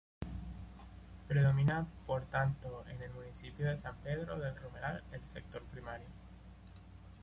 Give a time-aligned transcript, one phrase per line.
[1.27, 6.07] Predomina por tanto, en el municipio de San Pedro del Romeral, el sector primario.